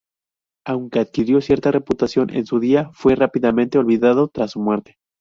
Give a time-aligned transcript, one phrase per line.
[0.65, 4.95] Aunque adquirió cierta reputación en su día, fue rápidamente olvidado tras su muerte.